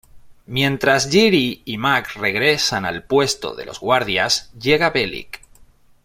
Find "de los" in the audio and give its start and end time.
3.53-3.79